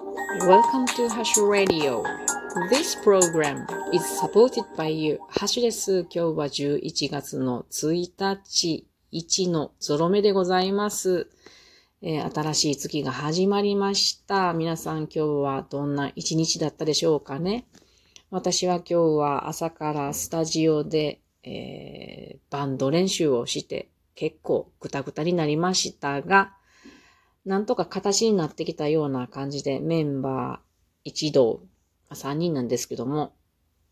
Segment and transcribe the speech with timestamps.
[0.00, 2.02] Welcome to Hash Radio.
[2.70, 5.18] This program is supported by you.
[5.28, 6.00] ハッシュです。
[6.04, 11.28] 今日は11月の1日、1のゾロ目でございます。
[12.00, 14.54] えー、新しい月が始まりました。
[14.54, 17.66] 皆さん今日はどんな一日だったでしょうかね。
[18.30, 26.54] 私は今日は朝からスタジオで、えー、バンド練習をして結構ぐたぐたになりましたが、
[27.44, 30.70] なんとか形になってきたような感じでメンバー
[31.04, 31.62] 一同、
[32.10, 33.34] 3人なんですけども、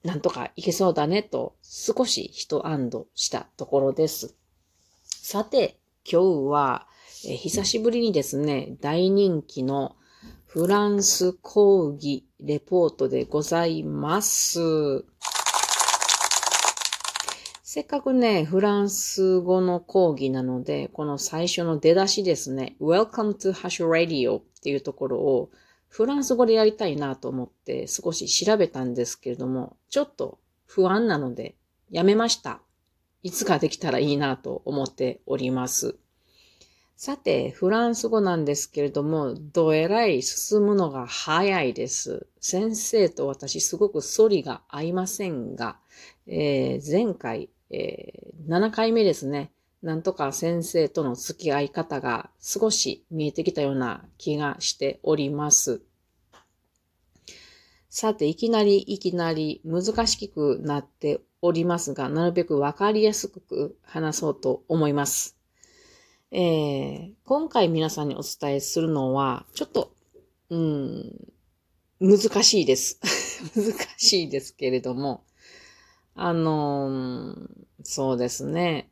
[0.03, 4.37] なんとかいけそうだねと少し一安堵したところです。
[5.09, 6.89] さて、今日は、
[7.27, 9.97] え久しぶりにですね、大人気の
[10.47, 15.05] フランス講義レポートでございます。
[17.79, 25.51] せっかくね、フランス語の講義なので、この最初の出だしですね、Welcome to Hash Radio っていうところを
[25.87, 31.55] フランス語でやりたいなと思って少し調べたんですけれども、ちょっと不安なので
[31.89, 32.61] やめました。
[33.23, 35.95] いつかできたらいいなと思っております。
[36.97, 42.27] さて、フランス語なんですけれども、どえらい進むのが早いです。
[42.41, 45.79] 先生と私すごく反りが合いませんが、
[46.27, 49.53] えー、前回えー、7回目ですね。
[49.83, 55.83] なんとか先生との付き合い方が少し見えてきたような気がしております。
[57.91, 65.37] さて、いきなりいきなり難しくなっておりますが、なるべくわかりやすく話そうと思います。
[66.31, 69.95] えー、今回皆さんにお伝えするのは、ちょっと、
[70.51, 71.33] うん、
[72.01, 73.01] 難しいです。
[73.57, 75.25] 難しいですけれども、
[76.21, 77.37] あの、
[77.85, 78.91] そうですね。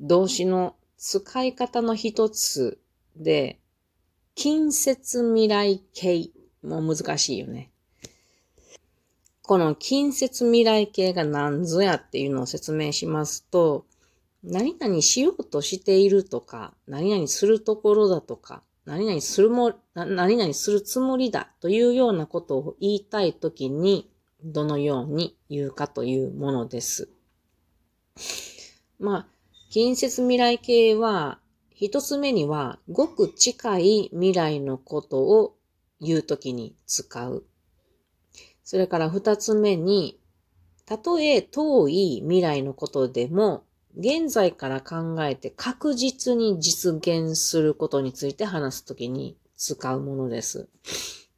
[0.00, 2.80] 動詞の使い方の一つ
[3.16, 3.60] で、
[4.34, 6.32] 近接未来形
[6.64, 7.70] も難しいよね。
[9.42, 13.86] この近接未来形が何ぞやっていうのを説明しますと、
[14.42, 24.10] 何々しようとしているとか、何々するところだとか、何々するも、何々するつもりだというようなことを言いたいときに、
[24.44, 27.08] どのように言うかというものです。
[28.98, 29.26] まあ、
[29.70, 31.40] 近接未来形は、
[31.70, 35.56] 一つ目には、ごく近い未来のことを
[36.00, 37.44] 言うときに使う。
[38.62, 40.20] それから二つ目に、
[40.86, 43.64] たとえ遠い未来のことでも、
[43.96, 50.68] 現在から考えて確実に実現することについて話すときに使うものです。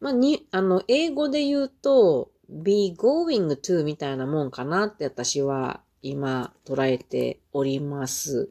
[0.01, 8.51] まあ、に、あの、英語で言うと、be going to みたいなもんかなって私は今捉えております。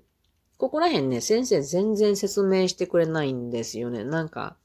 [0.58, 4.04] ここら辺ね、先生全然説明してくれないんですよね。
[4.04, 4.58] なんか、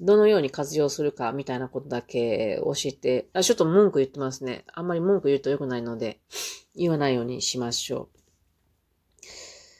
[0.00, 4.64] どのように活用するかみたいなことだけ教えて、あ、ちょっと文句言ってますね。
[4.72, 6.20] あんまり文句言うと良くないので、
[6.74, 8.20] 言わないようにしましょう。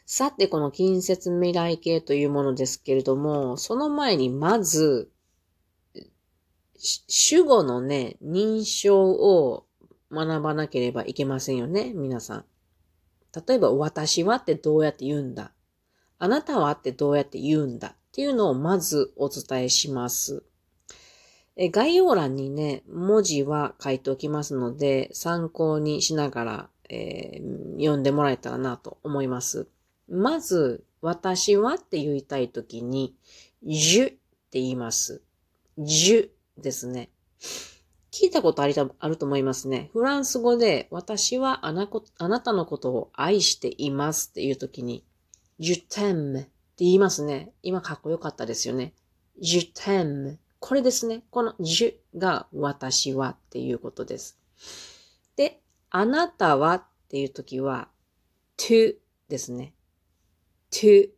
[0.06, 5.10] さて、この近接未来形というものですけれども、その前にまず、
[6.80, 9.66] 主語のね、認証を
[10.10, 12.44] 学ばなければいけませんよね、皆さん。
[13.46, 15.52] 例えば、私はってどうやって言うんだ
[16.18, 20.42] あなたはってどうやって言うんだっていうのをまずお伝えします。
[21.56, 29.68] え概要欄にね、文字は書いておきますので、参考にしながら、えー、読んでもらえたらなと思います。
[30.08, 33.14] まず、私はって言いたいときに、
[33.62, 34.18] じゅって
[34.52, 35.22] 言います。
[35.78, 36.30] じゅ
[36.60, 37.10] ですね。
[38.12, 39.90] 聞いたことありあると思いますね。
[39.92, 45.04] フランス語で、私はあなこあなたのことを愛していますっていうときに、
[45.58, 47.52] je t'aime って言いますね。
[47.62, 48.94] 今かっこよかったですよね。
[49.40, 51.24] je t'aime これですね。
[51.30, 54.38] この je が私はっていうことです。
[55.34, 57.88] で、あなたはっていうときは、
[58.58, 58.96] to
[59.28, 59.74] ですね。
[60.70, 61.10] to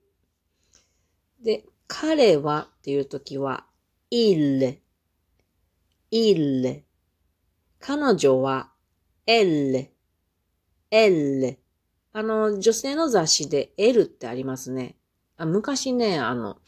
[1.43, 3.67] で、彼はっていうときは、
[4.11, 4.79] il
[6.13, 6.85] il。
[7.81, 8.71] 彼女は
[9.27, 9.89] L。
[10.91, 11.59] L。
[12.13, 14.97] あの、女性の雑誌で L ってありますね。
[15.39, 16.59] あ昔ね、あの、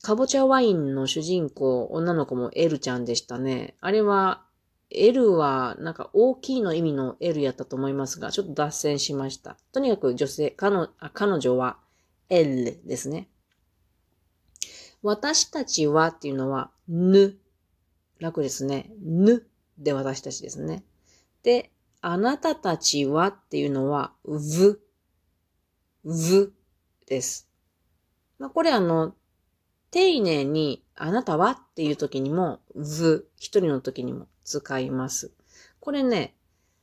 [0.00, 3.76] かぼちゃワインの主人公、女の子も L ちゃんでしたね。
[3.82, 4.44] あれは、
[4.88, 9.58] L は、なんか大きいの意味の L やったと思いますが、ちょっと脱線しました。
[9.72, 11.76] とにかく女性、彼彼女は
[12.30, 13.28] L ですね。
[15.02, 17.36] 私たちはっていうのは、ぬ
[18.18, 18.90] 楽ですね。
[19.00, 19.46] ぬ
[19.78, 20.84] で私たちですね。
[21.42, 21.70] で、
[22.00, 24.78] あなたたちはっていうのは、v、
[26.04, 26.52] v
[27.06, 27.48] です。
[28.38, 29.14] まあ、これあの、
[29.90, 35.32] 丁寧に、あなたはっていう時にも、図、一人の時にも使います。
[35.80, 36.34] これね、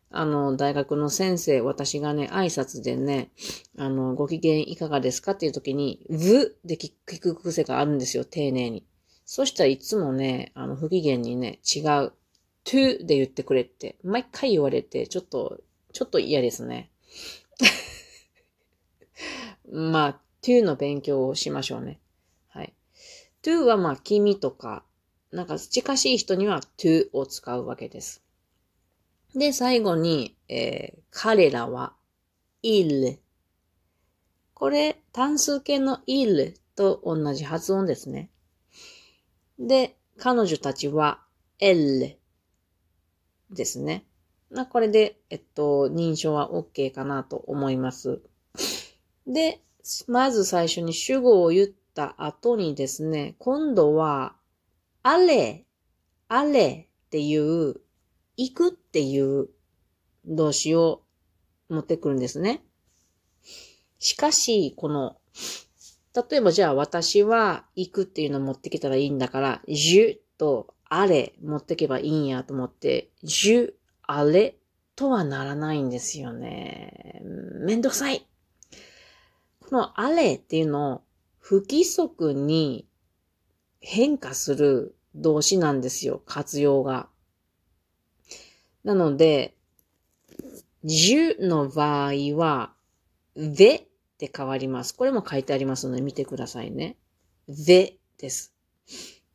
[0.09, 3.31] あの、大学の先生、私がね、挨拶でね、
[3.77, 8.85] あの、ご機嫌いかがですかっていう時に、図で聞く癖があるんですよ、丁寧に。
[9.25, 12.13] そしたらいつもね、あの、不機嫌にね、違う、
[12.65, 15.61] to で言ってくれって、毎回言われて、ちょっと、
[15.93, 16.91] ちょっと嫌ですね。
[19.71, 21.99] まあ、to の勉強をしましょうね。
[22.49, 22.73] はい。
[23.41, 24.83] to はまあ、君とか、
[25.31, 28.23] なんか近しい人には to を使うわけです。
[29.35, 31.95] で、最後に、えー、彼らは、
[32.61, 33.17] il。
[34.53, 38.29] これ、単数形の il と同じ発音ですね。
[39.59, 41.21] で、彼女たちは、
[41.59, 42.17] elle
[43.51, 44.05] ですね。
[44.49, 48.21] まあ、これで、えっと、認証は OK かなと思います。
[49.27, 49.61] で、
[50.07, 54.35] まず最初に主語を言った後にですね、今度は、
[55.01, 55.65] あれ、
[56.27, 57.75] あれっていう
[58.37, 59.49] 行くっていう
[60.25, 61.03] 動詞を
[61.69, 62.63] 持ってくるんですね。
[63.99, 65.17] しかし、この、
[66.15, 74.57] 例えばじゃあ私は行くっていうのを持ってきたらいいんだから、じゅとあれ持ってけばいいんやと思って、じゅ、あれ
[74.95, 77.21] とはならないんですよね。
[77.23, 78.27] めんどくさい。
[79.59, 81.01] このあれっていうのを
[81.39, 82.87] 不規則に
[83.79, 87.09] 変化する動詞なんですよ、活用が。
[88.83, 89.55] なので、
[90.83, 92.73] 十の場合は、
[93.35, 93.87] で
[94.27, 94.95] って変わります。
[94.95, 96.95] これも書いてありますので見てくださいね。
[97.49, 98.53] でです。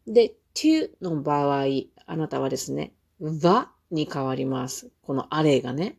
[0.06, 1.67] で、to の場合、
[2.06, 4.90] あなたはですね、va に変わります。
[5.02, 5.99] このあれがね。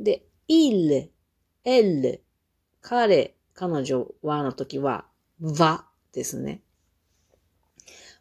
[0.00, 1.08] で、il,
[1.64, 2.20] el
[2.80, 5.06] 彼、彼女はの時は、
[5.40, 6.62] va ですね。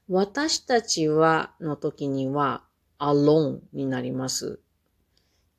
[0.08, 2.64] 私たちはの時には、
[3.00, 4.60] alone になります。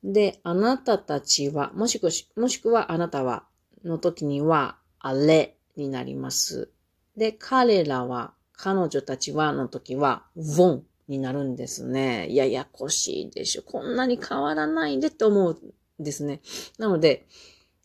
[0.03, 3.45] で、あなたたちは、もしくもしくはあなたは
[3.85, 6.71] の時には、あれになります。
[7.15, 12.33] で、彼らは、彼女たちはの時は、won になるんですね。
[12.33, 13.63] ややこしいでしょ。
[13.63, 15.53] こんなに変わらないでって思う
[15.99, 16.41] んですね。
[16.77, 17.27] なので、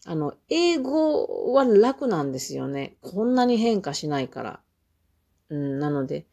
[0.06, 2.96] あの、英語は楽なんですよね。
[3.02, 4.60] こんなに変化しないから。
[5.50, 6.26] うん、なので、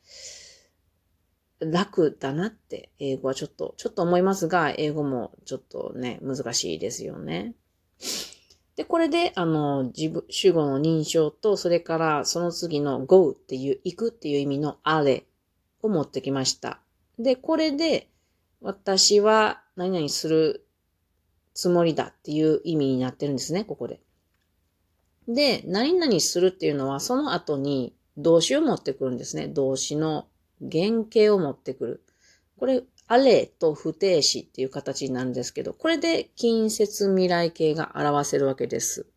[1.60, 7.56] 楽だなって、英語はちょっと、ちょっと思いますが、英語もちょっとね、難しいですよね。
[8.78, 15.26] で、これで、あの、自分、主語の認証と、それからその次の go っていう、行くっていう意味のあれ
[15.82, 16.80] を持ってきました。
[17.18, 18.08] で、これで、
[18.62, 20.68] 私は何々する
[21.56, 24.00] つもりだっていう意味になってるんですね、ここで。
[25.28, 29.48] で、何々するっていうのは、その後に動詞を持ってくるんですね。
[29.48, 30.28] 動詞の
[30.62, 32.04] 原型を持ってくる。
[32.58, 39.08] これ、あれと不定詞っていう形になるんですけど、これで近接未来形が表せるわけです。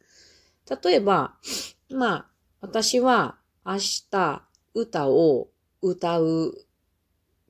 [0.82, 1.34] 例えば、
[1.90, 2.26] まあ、
[2.60, 3.78] 私は明
[4.10, 4.42] 日
[4.74, 5.48] 歌を
[5.82, 6.66] 歌う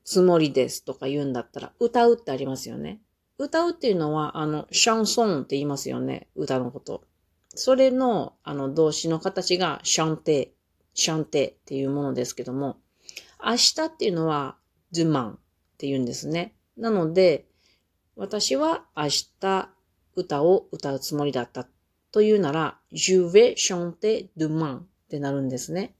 [0.03, 3.01] つもりですとか言うんだったら、歌うってありますよね。
[3.37, 6.27] 歌うっていうのは、あの、シャンソンって言いますよね。
[6.35, 7.03] 歌のこと。
[7.49, 10.53] それの、あの、動詞の形がシャンテ、
[10.93, 12.77] シャンテっていうものですけども、
[13.43, 14.57] 明日っていうのは、
[14.91, 15.39] ズマン
[15.81, 16.53] って言うんですね。
[16.77, 17.47] なので、
[18.15, 19.05] 私は明
[19.39, 19.69] 日
[20.15, 21.67] 歌を歌うつもりだった
[22.11, 25.95] というなら、je vais chanter demain ってなるんですね。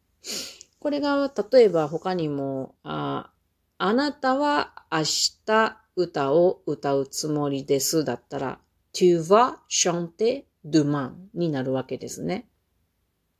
[0.77, 3.31] これが、例えば他にも、あ
[3.79, 4.99] あなたは明
[5.47, 8.59] 日歌を歌うつもりですだったら、
[8.93, 12.47] tu vas chanter demain になるわけですね。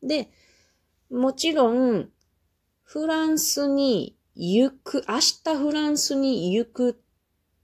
[0.01, 0.31] で、
[1.11, 2.09] もちろん、
[2.81, 7.01] フランスに行く、明日フランスに行く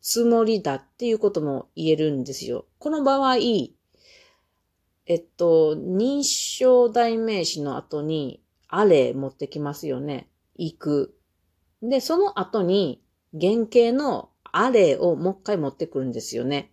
[0.01, 2.65] つもりだっていうことも言えるんですよ。
[2.79, 3.37] この場合、
[5.05, 10.29] えっと、認証代名詞の後に、あれ持ってきますよね。
[10.55, 11.17] 行く。
[11.81, 13.01] で、その後に、
[13.39, 16.71] 原型のあれをもう一回持ってくるんですよね。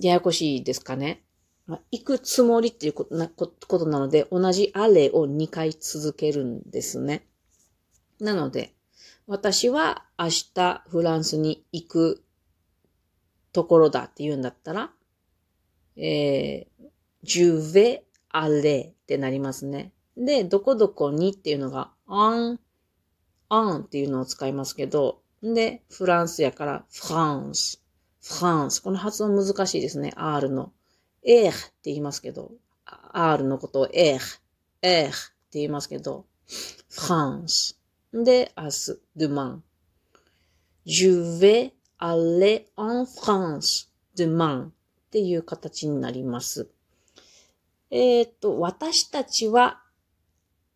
[0.00, 1.22] ややこしいですかね。
[1.66, 7.26] まあ、行くつもりっていうことなことなので、同じあれを2回続けるんですね。
[8.20, 8.74] なので、
[9.26, 12.24] 私は明日フランスに行く
[13.52, 14.90] ところだって言うんだったら、
[15.96, 16.88] えー、
[17.24, 19.92] je vais aller ってなりますね。
[20.16, 22.58] で、どこどこにっていうのが on,
[23.50, 27.82] on っていうのを使いますけど、で、フランスやから、フランス、
[28.20, 28.80] フランス。
[28.80, 30.12] この発音難しいですね。
[30.16, 30.72] R の。
[31.22, 32.52] エーって言いますけど、
[33.12, 34.18] R のことをエー、
[34.82, 35.18] エーって
[35.54, 36.26] 言いますけど、
[36.90, 37.77] France
[38.12, 39.60] で、明日、demain。
[40.86, 44.70] Je vais aller en France demain っ
[45.10, 46.68] ていう形になります。
[47.90, 49.82] えっ、ー、と、私たちは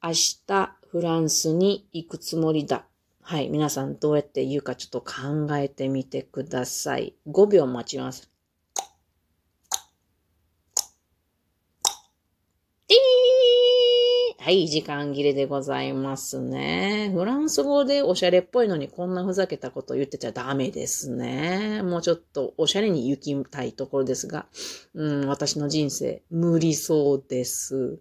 [0.02, 0.10] 明
[0.46, 2.86] 日フランスに行くつもりだ。
[3.22, 3.48] はい。
[3.48, 7.14] 皆さんどうやって言うかちょっと考えてみてください。
[7.28, 8.31] 5秒待ちます。
[14.44, 17.12] はい、時間切れでございますね。
[17.14, 21.80] フランス語でおしゃれっぽいのにこんなふざけたこと言ってちゃダメですね。
[21.84, 24.46] もうちょっとおしゃれに行きたいところですが、
[24.94, 28.00] うん、私の人生無理そうです。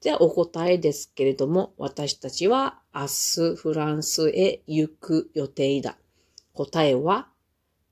[0.00, 5.98] じゃあお答えですけれども、私たちは明日フランスへ行く予定だ。
[6.54, 7.28] 答えは、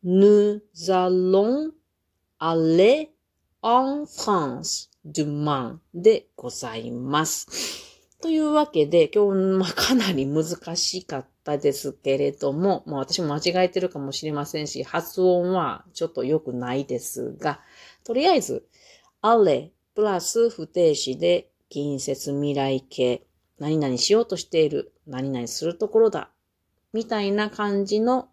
[0.03, 1.73] nous allons
[2.41, 3.11] aller
[3.63, 7.83] en France demain でございます。
[8.21, 10.45] というわけで、今日はかなり難
[10.77, 17.61] しかったですけれども、まあ私も間違えてるかもしれませんし、発音はちょっと良くないですが、
[18.05, 18.65] とりあえず、
[19.21, 23.27] あれ、プラス不定詞で近接未来形、
[23.59, 26.31] 何々しようとしている、何々するところだ、
[26.93, 28.29] みたいな感じの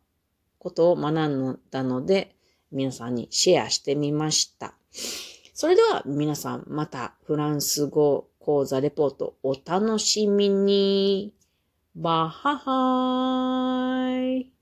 [0.59, 2.35] ことを学んだので、
[2.71, 4.75] 皆さんにシェアしてみました。
[5.59, 11.33] それでは皆さんまたフランス語講座レポートお楽しみに。
[11.93, 14.58] バッハハーイ。